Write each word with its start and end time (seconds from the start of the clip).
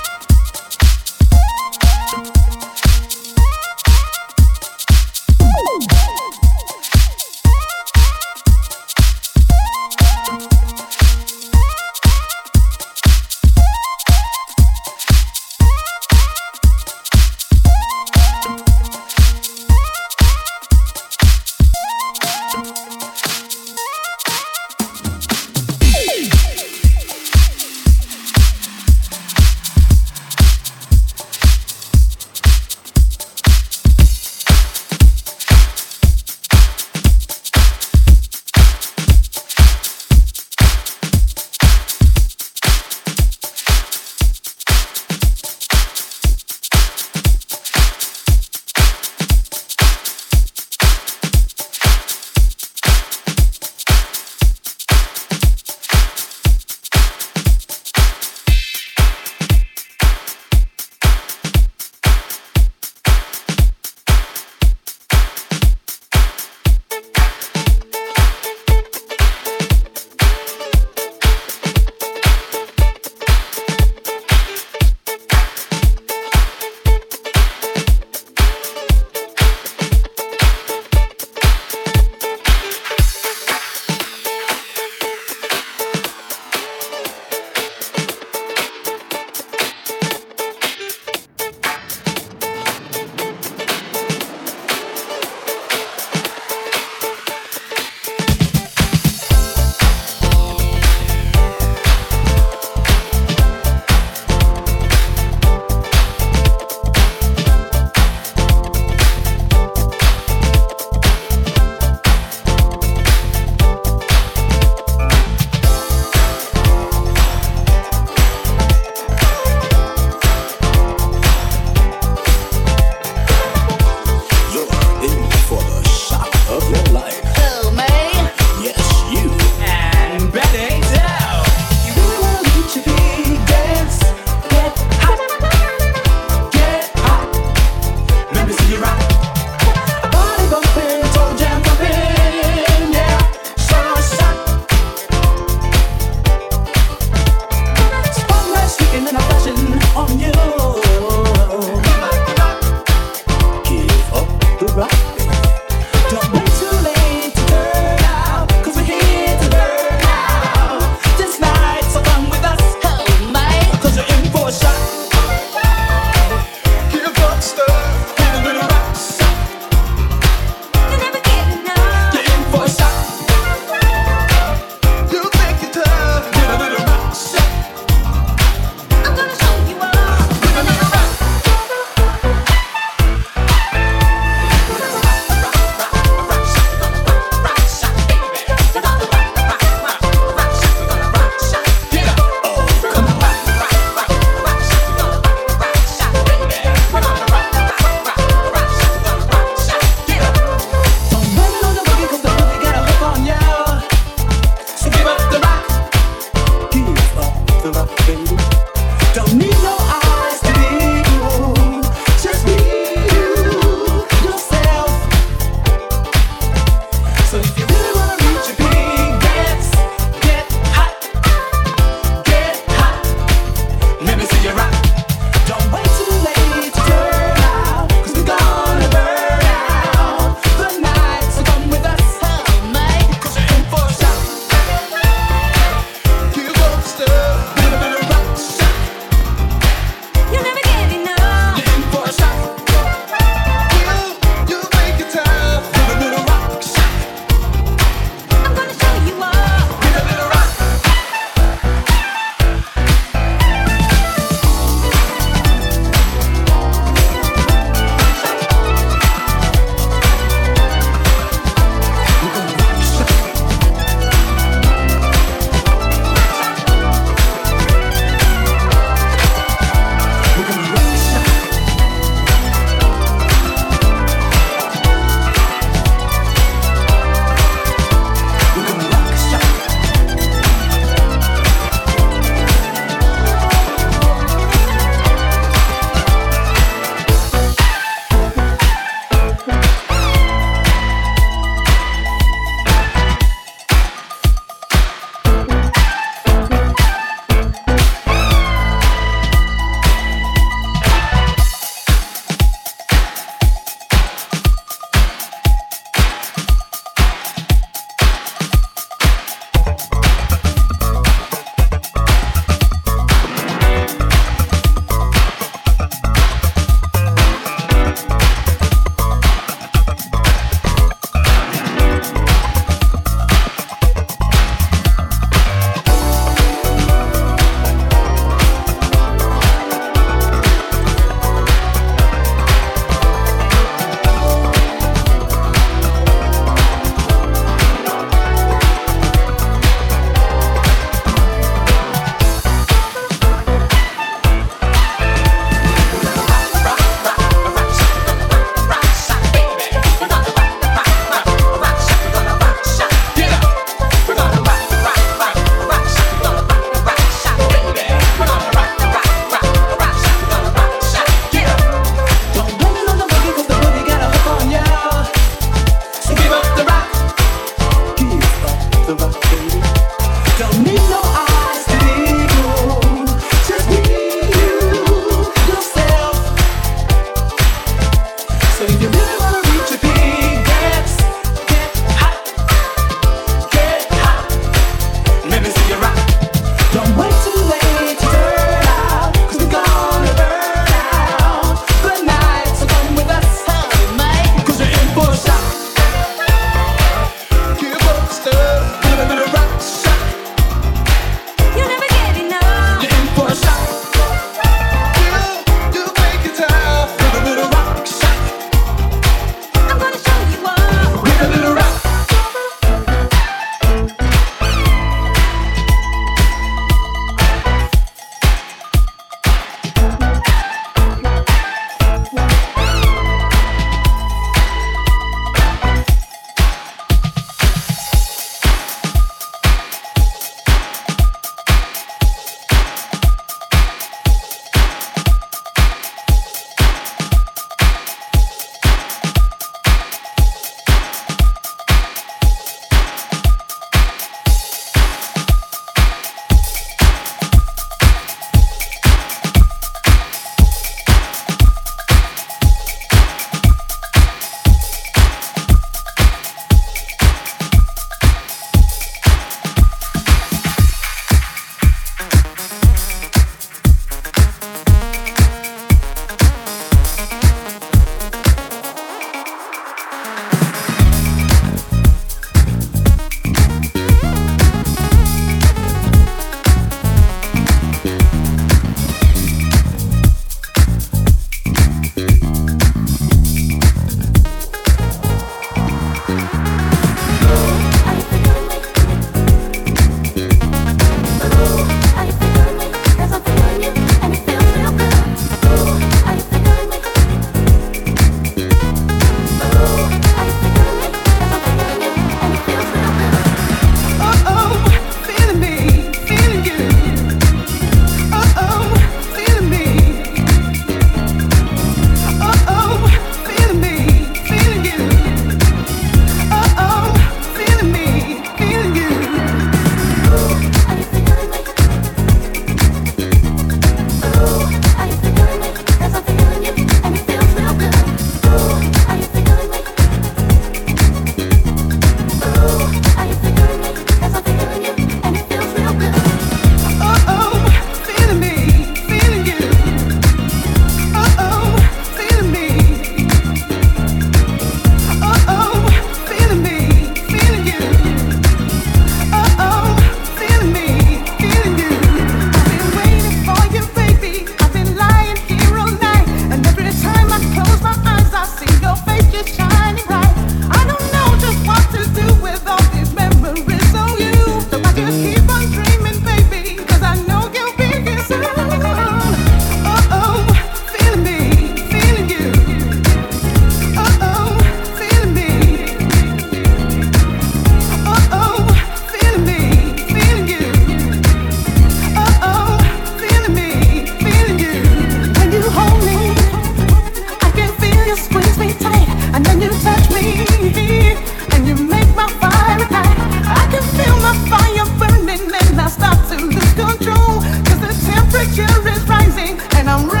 rising 598.87 599.39
and 599.55 599.69
I'm 599.69 599.89
ready. 599.89 600.00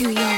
to 0.00 0.10
you. 0.10 0.29